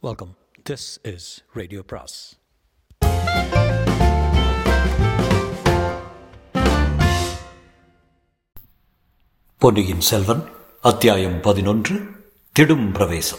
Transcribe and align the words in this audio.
Welcome 0.00 0.36
this 0.70 1.14
is 1.14 1.44
radio 1.52 1.82
பிராஸ் 1.86 2.38
பொன்னியின் 9.58 10.00
செல்வன் 10.00 10.42
அத்தியாயம் 10.80 11.40
பதினொன்று 11.40 11.94
திடும் 12.58 12.92
பிரவேசம். 12.92 13.38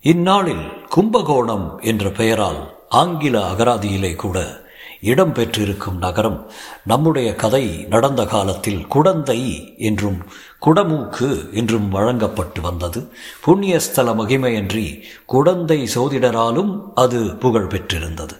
இந்நாளில் 0.00 0.86
கும்பகோணம் 0.88 1.78
என்ற 1.78 2.10
பெயரால் 2.10 2.86
ஆங்கில 2.88 3.52
அகராதியிலே 3.52 4.14
கூட 4.14 4.60
இடம் 5.00 5.32
பெற்றிருக்கும் 5.32 5.98
நகரம். 5.98 6.50
நம்முடைய 6.84 7.34
கதை 7.34 7.86
நடந்த 7.88 8.24
காலத்தில் 8.24 8.86
குடந்தை 8.86 9.74
என்றும் 9.78 10.26
குடமூக்கு 10.66 11.52
என்றும் 11.52 11.88
வழங்கப்பட்டு 11.88 12.60
வந்தது. 12.60 13.12
புண்ணியஸ்தல 13.46 14.14
மகிமையன்றி 14.14 15.00
குடந்தை 15.26 15.88
சோதிடராலும் 15.94 16.80
அது 16.94 17.36
புகழ் 17.36 17.66
பெற்றிருந்தது. 17.66 18.34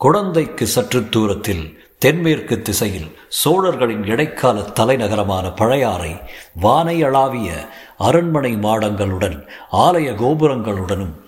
குடந்தைக்கு 0.00 0.62
சற்று 0.62 1.08
தூரத்தில் 1.08 1.80
தென்மேற்கு 1.98 2.62
திசையில் 2.62 3.18
சோழர்களின் 3.28 4.04
இடைக்கால 4.04 4.60
தலைநகரமான 4.60 5.54
பழையாறை 5.56 6.20
வானை 6.54 7.02
அளாவிய 7.02 7.68
அரண்மனை 7.98 8.56
மாடங்களுடன் 8.56 9.48
ஆலய 9.72 10.14
கோபுரங்களுடனும் 10.14 11.20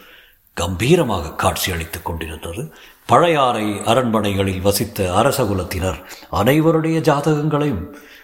கம்பீரமாக 0.54 1.34
காட்சியளித்துக் 1.34 2.04
கொண்டிருந்தது. 2.04 2.74
பழையாறை 3.08 3.64
அரண்மனைகளில் 3.84 4.62
வசித்த 4.66 5.06
அரசகுலத்தினர் 5.20 5.98
அனைவருடைய 6.30 6.98
ஜாதகங்களையும் 7.08 7.82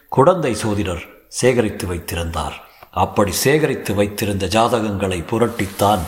குடந்தை 0.09 0.53
சோதிடர் 0.55 1.03
சேகரித்து 1.29 1.85
வைத்திருந்தார். 1.87 2.57
அப்படி 3.03 3.33
சேகரித்து 3.43 3.93
வைத்திருந்த 3.95 4.45
ஜாதகங்களை 4.47 5.19
புரட்டித்தான் 5.33 6.01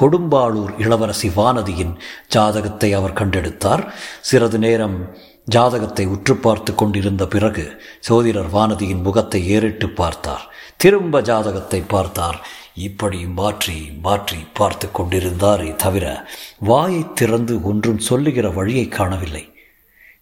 கொடும்பாளூர் 0.00 0.74
இளவரசி 0.78 1.28
வானதியின் 1.36 1.94
ஜாதகத்தை 2.28 2.90
அவர் 2.92 3.18
கண்டெடுத்தார். 3.20 3.82
சிறிது 4.20 4.58
நேரம் 4.58 4.98
ஜாதகத்தை 5.44 6.06
உற்று 6.06 6.36
பார்த்து 6.36 6.74
கொண்டிருந்த 6.74 7.26
பிறகு 7.26 7.64
சோதிடர் 8.08 8.52
வானதியின் 8.52 9.04
முகத்தை 9.08 9.40
ஏறிட்டு 9.48 9.88
பார்த்தார். 9.88 10.44
திரும்ப 10.76 11.20
ஜாதகத்தை 11.20 11.80
பார்த்தார். 11.94 12.38
இப்படி 12.78 13.26
மாற்றி 13.26 13.90
மாற்றி 14.02 14.36
பார்த்து 14.54 14.88
கொண்டிருந்தாரே 14.88 15.76
தவிர 15.76 16.28
வாயை 16.58 17.06
திறந்து 17.14 17.62
ஒன்றும் 17.62 17.98
சொல்லுகிற 17.98 18.50
வழியை 18.50 18.88
காணவில்லை. 18.88 19.52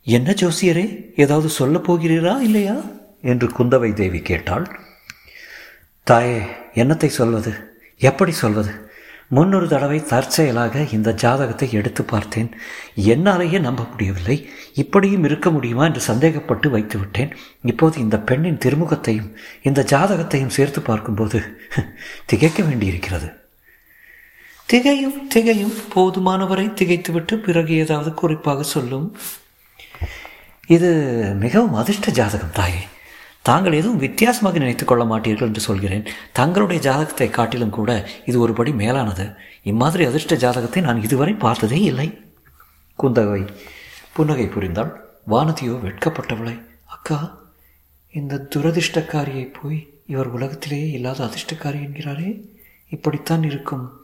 என்ன 0.05 0.31
ஜோசியரே 0.31 0.87
ஏதாவது 1.17 1.49
சொல்லப் 1.49 1.93
போகிறீரா 1.93 2.41
இல்லையா? 2.41 2.81
என்று 3.23 3.49
குந்தவை 3.49 3.93
தேவி 3.93 4.21
கேட்டாள். 4.21 4.81
தாயே 6.03 6.41
என்னத்தை 6.75 7.07
சொல்வது? 7.07 7.53
எப்படி 7.99 8.33
சொல்வது? 8.33 8.86
முன்னொரு 9.29 9.69
தடவை 9.69 10.05
தற்செயலாக 10.05 10.93
இந்த 10.93 11.13
ஜாதகத்தை 11.13 11.73
எடுத்து 11.73 12.05
பார்த்தேன். 12.05 12.51
என்னாலேயே 12.97 13.61
நம்ப 13.61 13.83
முடியவில்லை. 13.83 14.51
இப்படியும் 14.75 15.25
இருக்க 15.25 15.51
முடியுமா 15.51 15.85
என்று 15.85 16.15
சந்தேகப்பட்டு 16.15 16.69
வைத்துவிட்டேன். 16.69 17.37
இப்போது 17.63 18.01
இந்த 18.01 18.19
பெண்ணின் 18.19 18.59
திருமுகத்தையும் 18.65 19.35
இந்த 19.63 19.83
ஜாதகத்தையும் 19.83 20.55
சேர்த்து 20.59 20.81
பார்க்கும்போது 20.81 21.59
திகைக்க 22.27 22.63
வேண்டியிருக்கிறது. 22.63 23.33
திகையும் 24.67 25.29
திகையும் 25.29 25.75
போதுமானவரை 25.95 26.73
திகைத்துவிட்டு 26.73 27.39
பிறகு 27.39 27.75
ஏதாவது 27.75 28.15
குறிப்பாக 28.15 28.63
சொல்லும். 28.63 29.17
இது 30.67 30.91
மிகவும் 31.35 31.75
அதிர்ஷ்ட 31.75 32.11
ஜாதகம் 32.11 32.53
தாயே. 32.53 32.89
தாங்கள் 33.47 33.73
எதுவும் 33.73 33.97
வித்தியாசமாக 33.97 34.59
நினைத்துக் 34.59 34.89
கொள்ள 34.89 35.05
மாட்டீர்கள் 35.05 35.49
என்று 35.49 35.61
சொல்கிறேன். 35.61 36.07
தங்களுடைய 36.33 36.83
ஜாதகத்தை 36.83 37.31
காட்டிலும் 37.31 37.71
கூட 37.71 38.09
இது 38.27 38.49
ஒருபடி 38.49 38.75
மேலானது. 38.75 39.31
இம்மாதிரி 39.63 40.05
அதிர்ஷ்ட 40.05 40.35
ஜாதகத்தை 40.35 40.83
நான் 40.83 41.03
இதுவரை 41.03 41.33
பார்த்ததே 41.33 41.81
இல்லை. 41.81 42.19
குந்தவை 43.03 43.49
புன்னகை 44.13 44.47
புரிந்தாள். 44.47 44.93
வானதியோ 45.31 45.75
வெட்கப்பட்டவளை 45.85 46.63
அக்கா 46.87 47.39
இந்த 48.13 48.49
துரதிர்ஷ்டக்காரியை 48.55 49.55
போய் 49.63 49.89
இவர் 50.07 50.27
உலகத்திலேயே 50.27 50.91
இல்லாத 50.91 51.25
அதிர்ஷ்டக்காரி 51.25 51.81
என்கிறாரே. 51.87 52.41
இப்படித்தான் 52.89 53.43
இருக்கும் 53.43 54.01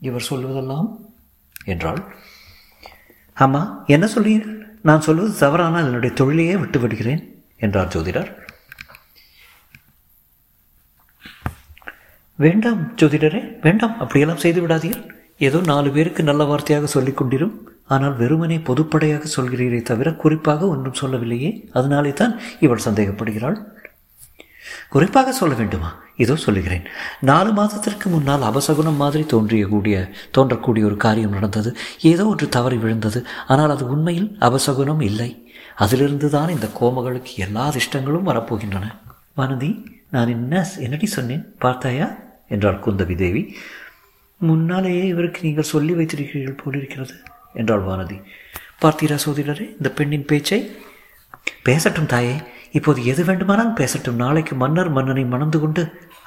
இவர் 0.00 0.26
சொல்வதெல்லாம்? 0.30 0.88
என்றாள். 1.64 2.02
ஆமாம் 3.34 3.84
என்ன 3.86 4.06
சொல்லுங்கள் 4.06 4.78
நான் 4.82 5.00
சொல்வது 5.00 5.46
தவறானால் 5.46 5.84
என்னுடைய 5.84 6.14
தொழிலையே 6.14 6.56
விட்டு 6.56 6.78
விடுகிறேன் 6.78 7.44
என்றார் 7.56 7.96
ஜோதிடர். 7.96 8.45
வேண்டாம் 12.38 12.80
ஜோதிடரே 13.00 13.40
வேண்டாம். 13.62 13.94
அப்படியெல்லாம் 14.02 14.42
செய்து 14.42 14.60
விடாதீர்கள் 14.62 15.12
ஏதோ 15.46 15.58
நாலு 15.70 15.88
பேருக்கு 15.90 16.22
நல்ல 16.22 16.42
வார்த்தையாக 16.44 16.86
சொல்லிக் 16.94 17.18
கொண்டிரும். 17.18 17.54
ஆனால் 17.94 18.14
வெறுமனே 18.16 18.58
பொதுப்படையாக 18.68 19.24
சொல்கிறீரே 19.36 19.82
தவிர 19.82 20.08
குறிப்பாக 20.22 20.66
ஒன்றும் 20.66 20.98
சொல்லவில்லையே. 21.00 21.50
அதனாலே 21.72 22.12
தான் 22.12 22.34
இவள் 22.60 22.84
சந்தேகப்படுகிறாள். 22.86 23.56
குறிப்பாக 24.94 25.32
சொல்ல 25.32 25.54
வேண்டுமா? 25.54 25.90
இதோ 26.16 26.34
சொல்லுகிறேன். 26.36 26.84
நாலு 27.30 27.50
மாதத்திற்கு 27.52 28.06
முன்னால் 28.08 28.46
அபசகுணம் 28.50 29.00
மாதிரி 29.02 29.24
தோன்றிய 29.26 29.64
கூடிய 29.68 29.96
தோன்றக்கூடிய 30.38 30.84
ஒரு 30.84 30.96
காரியம் 30.96 31.36
நடந்தது. 31.38 31.72
ஏதோ 32.12 32.26
ஒன்று 32.26 32.48
தவறி 32.48 32.76
விழுந்தது. 32.76 33.20
ஆனால் 33.46 33.74
அது 33.76 33.86
உண்மையில் 33.94 34.28
அபசகுணம் 34.40 35.02
இல்லை. 35.10 35.30
அதிலிருந்து 35.76 36.30
தான் 36.36 36.48
இந்த 36.48 36.68
கோமகளுக்கு 36.80 37.32
எல்லா 37.46 37.64
அதிர்ஷ்டங்களும் 37.72 38.28
வரப்போகின்றன. 38.30 38.86
வானதி 39.40 39.70
நான் 40.10 40.32
என்ன 40.36 40.64
என்னடி 40.78 41.06
சொன்னேன்? 41.06 41.44
பார்த்தாயா? 41.58 42.06
என்றாள் 42.48 42.82
குந்தவி 42.84 43.14
தேவி. 43.14 43.42
முன்னாலேயே 44.40 45.04
இவருக்கு 45.12 45.40
நீங்கள் 45.42 45.70
சொல்லி 45.72 45.92
வைத்திருக்கிறீர்கள் 45.94 46.60
போலிருக்கிறது 46.62 47.14
என்றாள் 47.60 47.86
வானதி. 47.88 48.18
பார்த்தீரா 48.82 49.16
சோதிடரே 49.24 49.66
இந்த 49.78 49.90
பெண்ணின் 49.98 50.28
பேச்சை? 50.32 50.60
பேசட்டும் 51.62 52.10
தாயே 52.12 52.34
இப்போது 52.70 53.00
எது 53.04 53.22
வேண்டுமானால் 53.24 53.76
பேசட்டும். 53.80 54.20
நாளைக்கு 54.24 54.54
மன்னர் 54.54 54.90
மன்னனை 54.96 55.24
மணந்து 55.24 55.58
கொண்டு 55.60 55.82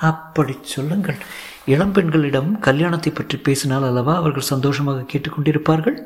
அப்படி 0.10 0.54
சொல்லுங்கள். 0.76 1.20
இளம்பெண்களிடம் 1.68 2.52
கல்யாணத்தை 2.68 3.12
பற்றி 3.14 3.38
பேசினால் 3.38 3.88
அல்லவா 3.90 4.14
அவர்கள் 4.16 4.52
சந்தோஷமாக 4.54 5.06
கேட்டுக்கொண்டிருப்பார்கள் 5.12 5.98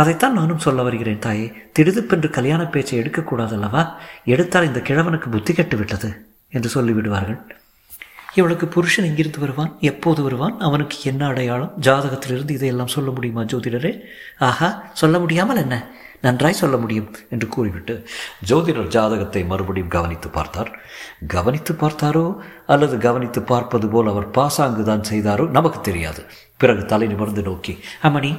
அதைத்தான் 0.00 0.36
நானும் 0.38 0.64
சொல்ல 0.64 0.80
வருகிறேன் 0.82 1.24
தாயே. 1.26 1.46
திடுதுப்பென்று 1.76 2.28
கல்யாண 2.30 2.62
பேச்சை 2.74 2.98
எடுக்கக்கூடாது 2.98 3.54
அல்லவா? 3.56 3.82
எடுத்தால் 4.24 4.68
இந்த 4.70 4.80
கிழவனுக்கு 4.88 5.28
புத்தி 5.28 5.52
கெட்டு 5.52 5.76
விட்டது 5.76 6.10
என்று 6.48 6.68
சொல்லிவிடுவார்கள். 6.74 7.38
இவளுக்கு 8.28 8.66
புருஷன் 8.66 9.06
எங்கிருந்து 9.08 9.38
வருவான் 9.38 9.76
எப்போது 9.80 10.22
வருவான் 10.22 10.56
அவனுக்கு 10.58 10.96
என்ன 11.10 11.26
அடையாளம் 11.26 11.72
ஜாதகத்திலிருந்து 11.80 12.50
இதையெல்லாம் 12.50 12.92
சொல்ல 12.96 13.10
முடியுமா 13.10 13.42
ஜோதிடரே? 13.42 13.92
ஆஹா 14.38 14.68
சொல்ல 14.92 15.18
முடியாமல் 15.18 15.56
என்ன? 15.56 15.76
நன்றாய் 16.20 16.58
சொல்ல 16.60 16.76
முடியும் 16.76 17.08
என்று 17.30 17.48
கூறிவிட்டு 17.48 18.04
ஜோதிடர் 18.50 18.88
ஜாதகத்தை 18.88 19.44
மறுபடியும் 19.44 19.88
கவனித்து 19.88 20.28
பார்த்தார். 20.28 20.70
கவனித்து 21.26 21.72
பார்த்தாரோ 21.72 22.36
அல்லது 22.66 22.98
கவனித்து 22.98 23.42
பார்ப்பது 23.42 23.88
போல் 23.88 24.06
அவர் 24.06 24.30
பாசாங்கு 24.30 24.84
தான் 24.84 25.06
செய்தாரோ 25.10 25.48
நமக்கு 25.48 25.80
தெரியாது. 25.80 26.22
பிறகு 26.56 26.84
தலை 26.84 27.08
நிமிர்ந்து 27.08 27.42
நோக்கி 27.42 27.74
அம்மணி 28.02 28.32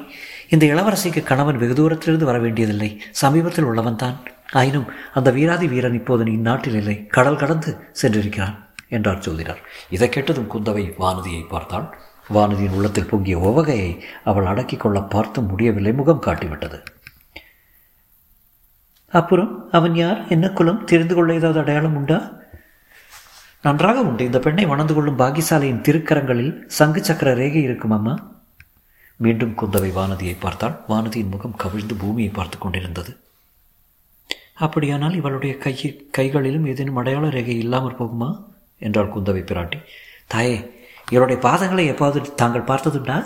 இந்த 0.50 0.66
இளவரசிக்கு 0.66 1.24
கணவன் 1.24 1.58
வெகு 1.58 1.74
தூரத்திலிருந்து 1.74 2.26
வர 2.26 2.38
வேண்டியதில்லை 2.40 3.02
சமீபத்தில் 3.12 3.64
உள்ளவன் 3.64 3.96
தான் 3.96 4.18
ஆயினும் 4.54 4.90
அந்த 5.14 5.32
வீராதி 5.32 5.68
வீரன் 5.68 5.94
இப்போது 5.94 6.32
இந்நாட்டில் 6.38 6.78
இல்லை 6.82 7.08
கடல் 7.18 7.38
கடந்து 7.38 7.72
சென்றிருக்கிறான். 8.02 8.56
என்றார் 8.90 9.18
ஜோதிடர். 9.18 9.62
இதை 9.90 10.10
கேட்டதும் 10.10 10.52
குந்தவை 10.52 10.86
வானதியை 11.00 11.48
பார்த்தாள். 11.48 11.88
வானதியின் 12.34 12.72
உள்ளத்தில் 12.72 13.10
பொங்கிய 13.10 13.38
உவகையை 13.40 14.02
அவள் 14.24 14.46
அடக்கி 14.46 14.78
கொள்ள 14.78 15.02
பார்த்து 15.02 15.42
முடியவில்லை. 15.42 15.94
முகம் 15.94 16.24
காட்டிவிட்டது. 16.26 16.80
அப்புறம் 19.12 19.72
அவன் 19.72 19.96
யார்? 19.96 20.28
என்ன 20.28 20.50
குலம்? 20.50 20.86
தெரிந்து 20.86 21.16
கொள்ள 21.16 21.34
ஏதாவது 21.34 21.60
அடையாளம் 21.60 21.96
உண்டா? 21.96 22.32
நன்றாக 23.62 24.02
உண்டு. 24.02 24.26
இந்த 24.26 24.40
பெண்ணை 24.40 24.66
மணந்து 24.66 24.94
கொள்ளும் 24.94 25.20
பாகிசாலையின் 25.20 25.82
திருக்கரங்களில் 25.82 26.52
சங்கு 26.68 27.04
சக்கர 27.04 27.34
ரேகை 27.34 27.62
இருக்கும் 27.62 27.92
அம்மா. 27.92 28.14
மீண்டும் 29.16 29.56
குந்தவை 29.58 29.90
வானதியை 29.94 30.36
பார்த்தாள். 30.40 30.82
வானதியின் 30.90 31.30
முகம் 31.30 31.56
கவிழ்ந்து 31.56 31.96
பூமியை 31.96 32.32
பார்த்து 32.34 32.58
கொண்டிருந்தது. 32.58 33.18
அப்படியானால் 34.56 35.16
இவளுடைய 35.16 35.58
கை 35.58 36.08
கைகளிலும் 36.12 36.66
ஏதேனும் 36.66 36.96
அடையாள 36.96 37.28
ரேகை 37.30 37.58
இல்லாமற் 37.58 38.02
போகுமா? 38.02 38.30
என்றாள் 38.80 39.14
குந்தவை 39.16 39.44
பிராட்டி. 39.52 39.80
தாயே 40.28 40.58
இவருடைய 41.12 41.42
பாதங்களை 41.46 41.84
எப்பாவது 41.92 42.36
தாங்கள் 42.36 42.70
பார்த்ததுண்டா? 42.72 43.18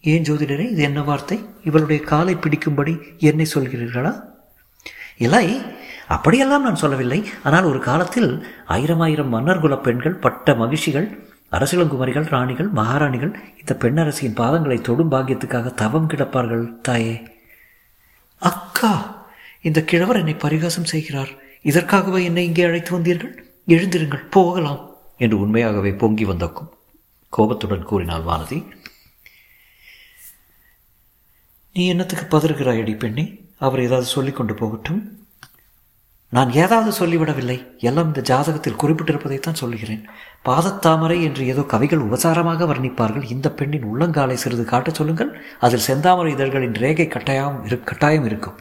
ஏன் 0.00 0.22
ஜோதிடரே 0.22 0.66
இது 0.70 0.82
என்ன 0.82 1.00
வார்த்தை? 1.02 1.38
இவளுடைய 1.64 2.02
காலை 2.02 2.34
பிடிக்கும்படி 2.34 2.92
என்னை 3.18 3.46
சொல்கிறீர்களா? 3.54 4.12
இல்லை 5.18 5.46
அப்படியெல்லாம் 6.06 6.62
நான் 6.62 6.82
சொல்லவில்லை. 6.82 7.20
ஆனால் 7.42 7.64
ஒரு 7.64 7.78
காலத்தில் 7.78 8.46
ஆயிரம் 8.66 9.00
ஆயிரம் 9.00 9.28
மன்னர் 9.28 9.60
குல 9.60 9.76
பெண்கள் 9.78 10.20
பட்ட 10.24 10.54
மகிழ்ச்சிகள் 10.54 11.08
அரசியலங்குமரிகள் 11.50 12.28
ராணிகள் 12.28 12.68
மகாராணிகள் 12.68 13.32
இந்த 13.60 13.72
பெண்ணரசியின் 13.82 14.38
பாதங்களை 14.40 14.80
தொடும் 14.80 15.10
பாக்கியத்துக்காக 15.10 15.74
தவம் 15.74 16.08
கிடப்பார்கள் 16.10 16.64
தாயே. 16.80 17.16
அக்கா 18.38 18.92
இந்த 19.62 19.80
கிழவர் 19.82 20.16
என்னை 20.16 20.34
பரிகாசம் 20.34 20.90
செய்கிறார். 20.92 21.32
இதற்காகவே 21.62 22.24
என்னை 22.24 22.44
இங்கே 22.44 22.64
அழைத்து 22.64 22.92
வந்தீர்கள்? 22.98 23.34
எழுந்திருங்கள் 23.68 24.30
போகலாம். 24.30 24.94
என்று 25.18 25.40
உண்மையாகவே 25.40 25.92
பொங்கி 25.92 26.24
வந்த 26.24 26.70
கோபத்துடன் 27.28 27.82
கூறினாள் 27.82 28.22
வானதி. 28.22 28.66
நீ 31.72 31.88
என்னத்துக்கு 31.88 32.38
பதறுகிறாயடி 32.38 32.98
பெண்ணே? 32.98 33.44
அவர் 33.58 33.82
ஏதாவது 33.82 34.06
சொல்லிக் 34.06 34.36
கொண்டு 34.36 34.54
போகட்டும். 34.54 35.26
நான் 36.28 36.52
ஏதாவது 36.52 37.06
சொல்லிவிடவில்லை. 37.06 37.78
எல்லாம் 37.78 38.14
இந்த 38.14 38.34
ஜாதகத்தில் 38.34 38.80
குறிப்பிட்டிருப்பதைத்தான் 38.80 39.54
சொல்லுகிறேன். 39.54 40.08
பாதத்தாமரை 40.44 41.22
என்று 41.22 41.46
ஏதோ 41.46 41.62
கவிகள் 41.62 42.08
உபசாரமாக 42.08 42.66
வர்ணிப்பார்கள். 42.66 43.30
இந்த 43.30 43.50
பெண்ணின் 43.50 43.84
உள்ளங்காலை 43.84 44.32
சிறிது 44.32 44.64
காட்டச் 44.64 44.94
சொல்லுங்கள். 44.94 45.44
அதில் 45.60 45.86
செந்தாமரை 45.86 46.28
இதழ்களின் 46.28 46.74
ரேகை 46.74 47.08
கட்டாயம் 47.08 47.64
இரு 47.64 47.80
கட்டாயம் 47.80 48.24
இருக்கும். 48.24 48.54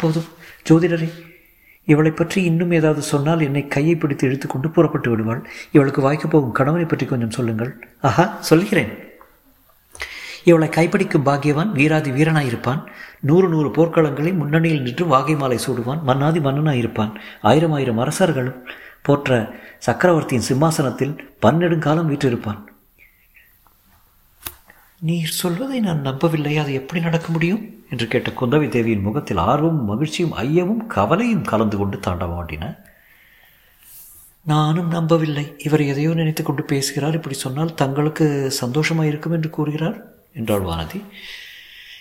போதும். 0.00 0.28
ஜோதிடரே 0.68 1.30
இவளை 1.84 2.10
பற்றி 2.10 2.42
இன்னும் 2.42 2.70
ஏதாவது 2.70 3.02
சொன்னால் 3.02 3.40
என்னை 3.40 3.68
கையை 3.68 3.94
பிடித்து 3.96 4.28
இழுத்துக்கொண்டு 4.28 4.70
புறப்பட்டு 4.70 5.10
விடுவாள். 5.10 5.48
இவளுக்கு 5.72 6.02
வாய்க்கப் 6.02 6.30
போகும் 6.30 6.52
கணவனை 6.52 6.86
பற்றி 6.86 7.06
கொஞ்சம் 7.06 7.30
சொல்லுங்கள். 7.30 7.88
ஆஹா 8.00 8.36
சொல்கிறேன். 8.40 8.92
இவளை 10.44 10.68
கைப்பிடிக்கும் 10.68 11.26
பாக்கியவான் 11.26 11.72
வீராதி 11.72 12.10
வீரனாயிருப்பான். 12.10 12.84
நூறு 13.20 13.48
நூறு 13.48 13.68
போர்க்களங்களை 13.68 14.34
முன்னணியில் 14.34 14.82
நின்று 14.82 15.06
வாகை 15.06 15.34
மாலை 15.34 15.58
சூடுவான். 15.66 16.02
மன்னாதி 16.02 16.38
மன்னனாயிருப்பான். 16.38 17.14
ஆயிரம் 17.42 17.72
ஆயிரம் 17.72 17.98
அரசர்களும் 17.98 18.68
போற்ற 19.02 19.54
சக்கரவர்த்தியின் 19.78 20.44
சிம்மாசனத்தில் 20.44 21.34
பன்னெடுங்காலம் 21.42 22.10
வீற்றிருப்பான். 22.10 22.60
நீர் 25.04 25.30
சொல்வதை 25.30 25.80
நான் 25.80 26.00
நம்பவில்லை 26.00 26.56
அது 26.56 26.72
எப்படி 26.72 27.02
நடக்க 27.02 27.28
முடியும்? 27.28 27.62
என்று 27.90 28.08
கேட்ட 28.08 28.30
குந்தவி 28.30 28.68
தேவியின் 28.68 29.00
முகத்தில் 29.00 29.36
ஆர்வமும் 29.36 29.84
மகிழ்ச்சியும் 29.84 30.36
ஐயமும் 30.36 30.86
கவலையும் 30.86 31.42
கலந்து 31.42 31.76
கொண்டு 31.76 31.96
தாண்டவாடின 31.96 32.78
நானும் 34.44 34.88
நம்பவில்லை. 34.88 35.54
இவர் 35.58 35.80
எதையோ 35.80 36.14
நினைத்து 36.14 36.42
கொண்டு 36.42 36.62
பேசுகிறார். 36.62 37.14
இப்படி 37.14 37.34
சொன்னால் 37.34 37.74
தங்களுக்கு 37.74 38.50
சந்தோஷமாக 38.50 39.08
இருக்கும் 39.08 39.32
என்று 39.32 39.50
கூறுகிறார் 39.50 39.98
என்றாள் 40.32 40.60
வானதி. 40.60 41.00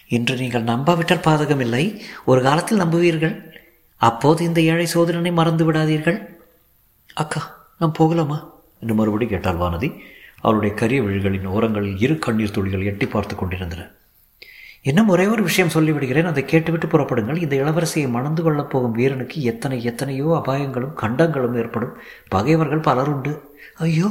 இன்று 0.08 0.36
நீங்கள் 0.36 0.64
நம்பாவிட்டால் 0.64 1.26
பாதகமில்லை. 1.26 2.02
ஒரு 2.26 2.42
காலத்தில் 2.42 2.80
நம்புவீர்கள். 2.80 3.36
அப்போது 3.98 4.44
இந்த 4.44 4.62
ஏழை 4.62 4.86
சோதரனை 4.86 5.34
மறந்து 5.34 5.72
விடாதீர்கள். 5.72 6.20
அக்கா 7.14 7.58
நாம் 7.80 7.92
போகலாமா? 7.92 8.52
என்று 8.80 8.96
மறுபடி 8.96 9.28
கேட்டாள் 9.28 9.58
வானதி. 9.58 9.92
அவளுடைய 10.42 10.76
கரிய 10.76 11.02
விழிகளின் 11.02 11.46
ஓரங்களில் 11.46 12.00
இரு 12.00 12.20
கண்ணீர் 12.20 12.52
துளிகள் 12.52 12.86
எட்டி 12.86 13.08
பார்த்து 13.08 13.36
கொண்டிருந்தன. 13.36 13.92
இன்னும் 14.82 15.08
ஒரே 15.08 15.26
ஒரு 15.28 15.44
விஷயம் 15.44 15.72
சொல்லிவிடுகிறேன். 15.74 16.24
அதை 16.24 16.46
கேட்டுவிட்டு 16.46 16.88
புறப்படுங்கள். 16.88 17.42
இந்த 17.42 17.56
இளவரசியை 17.56 18.10
மணந்து 18.10 18.44
கொள்ளப் 18.44 18.70
போகும் 18.70 18.92
வீரனுக்கு 18.92 19.42
எத்தனை 19.42 19.84
எத்தனையோ 19.84 20.42
அபாயங்களும் 20.46 20.94
கண்டங்களும் 20.94 21.56
ஏற்படும். 21.56 21.98
பகைவர்கள் 22.30 22.80
பலர் 22.80 23.08
உண்டு 23.08 23.34
ஐயோ! 23.78 24.10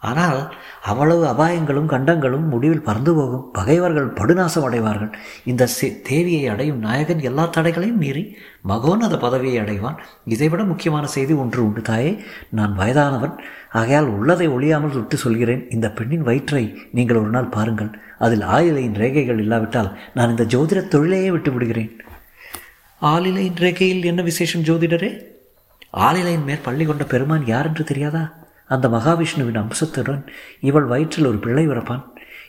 ஆனால் 0.00 0.54
அவ்வளவு 0.82 1.26
அபாயங்களும் 1.26 1.86
கண்டங்களும் 1.86 2.48
முடிவில் 2.48 2.82
பறந்து 2.82 3.14
போகும். 3.14 3.50
பகைவர்கள் 3.52 4.12
படுநாசம் 4.12 4.62
அடைவார்கள். 4.62 5.14
இந்த 5.44 5.68
தேவியை 6.08 6.50
அடையும் 6.50 6.78
நாயகன் 6.78 7.18
எல்லா 7.18 7.44
தடைகளையும் 7.44 7.98
மீறி 7.98 8.36
மகோன்னத 8.62 9.18
பதவியை 9.18 9.62
அடைவான். 9.62 9.96
இதைவிட 10.24 10.64
முக்கியமான 10.64 11.06
செய்தி 11.06 11.32
ஒன்று 11.32 11.66
உண்டு 11.66 11.82
தாயே. 11.82 12.22
நான் 12.50 12.74
வயதானவன். 12.74 13.40
ஆகையால் 13.70 14.06
உள்ளதை 14.06 14.48
ஒழியாமல் 14.48 14.94
விட்டு 14.94 15.16
சொல்கிறேன். 15.16 15.70
இந்த 15.70 15.90
பெண்ணின் 15.90 16.22
வயிற்றை 16.22 16.74
நீங்கள் 16.92 17.16
ஒரு 17.16 17.28
நாள் 17.28 17.44
பாருங்கள். 17.44 17.98
அதில் 18.18 18.40
ஆயிலையின் 18.40 18.98
ரேகைகள் 18.98 19.38
இல்லாவிட்டால் 19.38 19.98
நான் 20.14 20.38
இந்த 20.38 20.44
ஜோதிட 20.44 20.88
தொழிலையே 20.88 21.30
விட்டு 21.30 21.52
விடுகிறேன். 21.52 21.96
ஆளிலையின் 23.02 23.60
ரேகையில் 23.60 24.04
என்ன 24.04 24.22
விசேஷம் 24.22 24.62
ஜோதிடரே? 24.62 25.22
ஆளிலையின் 25.92 26.44
மேற் 26.44 26.62
பள்ளி 26.62 26.84
கொண்ட 26.84 27.04
பெருமான் 27.04 27.46
யார் 27.46 27.66
என்று 27.66 27.84
தெரியாதா? 27.84 28.37
அந்த 28.68 28.88
மகாவிஷ்ணுவின் 28.88 29.58
அம்சத்துடன் 29.58 30.26
இவள் 30.60 30.84
வயிற்றில் 30.84 31.26
ஒரு 31.26 31.38
பிள்ளை 31.38 31.68
பிறப்பான் 31.68 32.04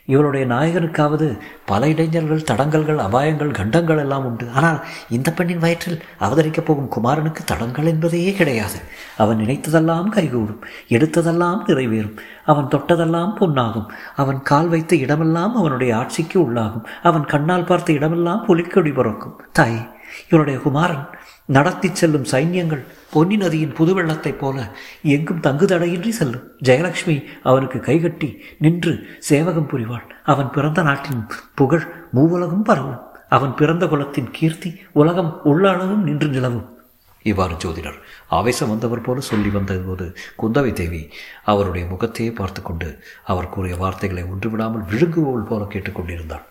இவளுடைய 0.06 0.45
நாயகனுக்காவது 0.45 1.38
பல 1.66 1.88
இடைஞ்சல்கள் 1.88 2.45
தடங்கல்கள் 2.51 2.98
அபாயங்கள் 2.98 3.54
கண்டங்கள் 3.54 3.98
எல்லாம் 3.98 4.25
உண்டு. 4.25 4.50
ஆனால் 4.56 4.86
இந்த 5.10 5.31
பெண்ணின் 5.31 5.57
வயிற்றில் 5.57 6.04
அவதரிக்கப் 6.19 6.66
போகும் 6.66 6.89
குமாரனுக்கு 6.89 7.44
தடங்கள் 7.45 7.86
என்பதையே 7.86 8.33
கிடையாது. 8.33 8.80
அவன் 9.18 9.38
நினைத்ததெல்லாம் 9.38 10.10
கைகூடும் 10.10 10.63
எடுத்ததெல்லாம் 10.89 11.60
நிறைவேறும். 11.68 12.18
அவன் 12.45 12.65
தொட்டதெல்லாம் 12.65 13.36
பொன்னாகும். 13.36 13.92
அவன் 14.15 14.42
கால் 14.42 14.68
வைத்த 14.68 14.95
இடமெல்லாம் 14.95 15.56
அவனுடைய 15.56 15.98
ஆட்சிக்கு 15.98 16.51
உள்ளாகும். 16.51 16.86
அவன் 17.04 17.25
கண்ணால் 17.25 17.63
பார்த்த 17.63 17.94
இடமெல்லாம் 17.94 18.45
புலிக்கொடி 18.45 18.92
பிறக்கும். 18.92 19.42
தாய் 19.51 19.98
இவனுடைய 20.30 20.60
குமாரன் 20.60 21.07
நடத்தி 21.56 21.90
செல்லும் 21.96 22.24
சைன்யங்கள் 22.24 22.84
பொன்னி 23.13 23.38
நதியின் 23.38 23.74
புது 23.74 23.92
வெள்ளத்தைப் 23.98 24.40
போல 24.40 24.75
எங்கும் 25.04 25.40
தங்கு 25.40 25.66
தடையின்றி 25.68 26.12
செல்லும். 26.12 26.48
ஜெயலட்சுமி 26.63 27.24
அவனுக்கு 27.44 27.80
கைகட்டி 27.80 28.42
நின்று 28.57 29.18
சேவகம் 29.19 29.69
புரிவாள். 29.69 30.07
அவன் 30.24 30.51
பிறந்த 30.51 30.81
நாட்டின் 30.81 31.28
புகழ் 31.56 31.86
மூவுலகம் 32.16 32.63
பரவும். 32.63 33.00
அவன் 33.30 33.56
பிறந்த 33.56 33.88
குலத்தின் 33.88 34.30
கீர்த்தி 34.31 34.75
உலகம் 34.92 35.40
உள்ளளவும் 35.46 36.04
நின்று 36.10 36.28
நிலவும். 36.28 36.78
இவ்வாறு 37.22 37.54
ஜோதிடர் 37.54 37.98
ஆவேசம் 38.28 38.69
வந்தவர் 38.69 39.01
போல 39.01 39.19
சொல்லி 39.19 39.50
வந்தபோது 39.50 40.18
குந்தவை 40.42 40.74
தேவி 40.74 41.10
அவருடைய 41.44 41.88
முகத்தையே 41.88 42.31
பார்த்து 42.31 42.62
கொண்டு 42.62 43.04
அவர் 43.24 43.50
கூறிய 43.50 43.75
வார்த்தைகளை 43.75 44.24
ஒன்றுவிடாமல் 44.24 44.86
விழுங்குவோல் 44.86 45.44
போல 45.44 45.63
கேட்டுக்கொண்டிருந்தாள் 45.63 46.46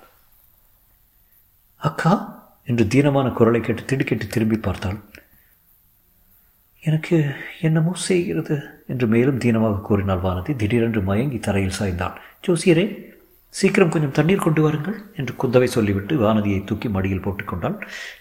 அக்கா 1.76 2.12
என்று 2.70 2.84
தீனமான 2.94 3.26
குரலை 3.38 3.60
கேட்டு 3.60 3.82
திடுக்கிட்டு 3.90 4.26
திரும்பி 4.34 4.58
பார்த்தாள். 4.66 4.98
எனக்கு 6.82 7.16
என்னமோ 7.66 7.92
செய்கிறது 8.08 8.56
என்று 8.92 9.06
மேலும் 9.12 9.40
தீனமாக 9.44 9.84
கூறினாள் 9.88 10.24
வானதி. 10.26 10.52
திடீரென்று 10.62 11.00
மயங்கி 11.08 11.38
தரையில் 11.46 11.78
சாய்ந்தாள். 11.78 12.18
ஜோசியரே 12.46 12.84
சீக்கிரம் 13.54 13.92
கொஞ்சம் 13.92 14.14
தண்ணீர் 14.18 14.44
கொண்டு 14.44 14.60
வாருங்கள் 14.62 14.96
என்று 15.18 15.32
குந்தவை 15.42 15.68
சொல்லிவிட்டு 15.74 16.14
வானதியை 16.24 16.60
தூக்கி 16.64 16.88
மடியில் 16.96 17.24
போட்டுக்கொண்டாள். 17.24 17.76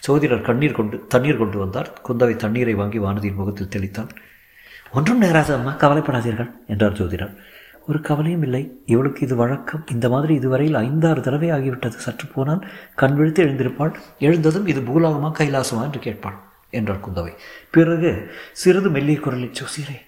சோதிடர் 0.06 0.46
கண்ணீர் 0.48 0.78
கொண்டு 0.78 0.98
தண்ணீர் 1.14 1.40
கொண்டு 1.42 1.58
வந்தார். 1.58 1.90
குந்தவை 2.06 2.34
தண்ணீரை 2.44 2.74
வாங்கி 2.80 3.00
வானதியின் 3.06 3.38
முகத்தில் 3.40 3.72
தெளித்தாள். 3.74 4.10
ஒன்றும் 4.98 5.22
நேராது 5.22 5.52
அம்மா 5.56 5.72
கவலைப்படாதீர்கள் 5.82 6.50
என்றார் 6.66 6.98
ஜோதிடர். 7.00 7.34
ஒரு 7.88 8.00
கவலையும் 8.00 8.42
இல்லை. 8.42 8.62
இவளுக்கு 8.86 9.26
இது 9.26 9.36
வழக்கம். 9.36 9.84
இந்த 9.92 10.08
மாதிரி 10.08 10.34
இதுவரையில் 10.34 10.74
ஐந்தாறு 10.74 11.20
தடவை 11.20 11.50
ஆகிவிட்டது. 11.50 11.98
சற்று 12.06 12.26
போனால் 12.34 12.68
கண் 12.94 13.14
விழித்து 13.14 13.44
எழுந்திருப்பாள். 13.44 13.94
எழுந்ததும் 14.18 14.66
இது 14.66 14.80
பூலாகமா 14.80 15.30
கைலாசமா 15.38 15.82
என்று 15.82 16.00
கேட்பாள் 16.00 16.38
என்றார் 16.70 17.04
குந்தவை. 17.06 17.32
பிறகு 17.70 18.30
சிறிது 18.52 18.90
மெல்லிய 18.90 19.20
குரலில் 19.20 19.56
ஜோசியரே 19.60 19.98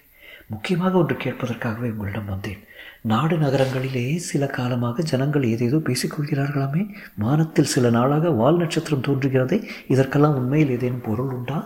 முக்கியமாக 0.47 0.97
ஒன்று 0.97 1.15
கேட்பதற்காகவே 1.15 1.89
உங்களிடம் 1.91 2.25
வந்தேன். 2.25 2.61
நாடு 3.01 3.37
நகரங்களிலே 3.37 4.15
சில 4.15 4.47
காலமாக 4.47 5.01
ஜனங்கள் 5.01 5.43
ஏதேதோ 5.43 5.77
பேசிக்கொள்கிறார்களாமே 5.77 6.89
வானத்தில் 7.17 7.71
சில 7.73 7.89
நாளாக 7.89 8.29
வால் 8.29 8.57
நட்சத்திரம் 8.57 9.01
தோன்றுகிறதே. 9.01 9.63
இதற்கெல்லாம் 9.87 10.35
உண்மையில் 10.35 10.69
ஏதேனும் 10.69 11.01
பொருள் 11.01 11.31
உண்டா? 11.31 11.59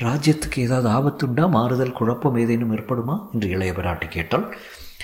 ராஜ்யத்துக்கு 0.00 0.58
ஏதாவது 0.58 0.88
ஆபத்துண்டா? 0.88 1.50
மாறுதல் 1.50 1.92
குழப்பம் 1.92 2.36
ஏதேனும் 2.36 2.76
ஏற்படுமா? 2.76 3.16
என்று 3.32 3.48
இளைய 3.48 3.72
பிராட்டி 3.72 4.08
கேட்டாள். 4.08 4.56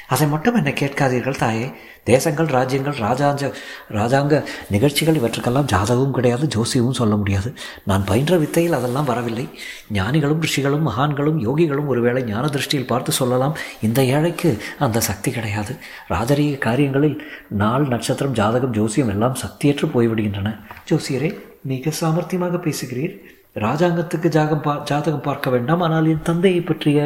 அதை 0.08 0.26
மட்டும் 0.26 0.54
என்னை 0.54 0.72
கேட்காதீர்கள் 0.72 1.38
தாயே. 1.38 1.72
தேசங்கள் 2.04 2.46
ராஜ்யங்கள் 2.46 2.94
ராஜாஞ்ச 2.94 3.52
ராஜாங்க 3.90 4.44
நிகழ்ச்சிகள் 4.70 5.14
இவற்றுக்கெல்லாம் 5.14 5.66
ஜாதகமும் 5.72 6.10
கிடையாது 6.10 6.46
ஜோசியமும் 6.46 6.98
சொல்ல 7.00 7.16
முடியாது. 7.16 7.54
நான் 7.84 8.04
பயின்ற 8.04 8.36
வித்தையில் 8.36 8.72
அதெல்லாம் 8.72 9.04
வரவில்லை. 9.04 9.48
ஞானிகளும் 9.92 10.40
ரிஷிகளும் 10.40 10.88
மகான்களும் 10.88 11.38
யோகிகளும் 11.38 11.86
ஒருவேளை 11.86 12.24
ஞான 12.24 12.46
திருஷ்டியில் 12.46 12.86
பார்த்து 12.86 13.12
சொல்லலாம். 13.12 13.56
இந்த 13.82 14.04
ஏழைக்கு 14.04 14.62
அந்த 14.78 15.00
சக்தி 15.00 15.30
கிடையாது. 15.30 15.76
ராஜரீக 16.08 16.58
காரியங்களில் 16.58 17.22
நாள் 17.48 17.88
நட்சத்திரம் 17.88 18.32
ஜாதகம் 18.32 18.72
ஜோசியம் 18.72 19.08
எல்லாம் 19.08 19.34
சக்தியற்று 19.34 19.88
போய்விடுகின்றன. 19.94 20.58
ஜோசியரே 20.90 21.38
மிக 21.62 21.90
சாமர்த்தியமாக 22.00 22.56
பேசுகிறீர். 22.58 23.20
ராஜாங்கத்துக்கு 23.56 24.28
ஜாகம் 24.28 24.62
பா 24.62 24.72
ஜாதகம் 24.90 25.24
பார்க்க 25.26 25.50
வேண்டாம். 25.50 25.80
ஆனால் 25.80 26.06
என் 26.06 26.22
தந்தையை 26.22 26.60
பற்றிய 26.60 26.98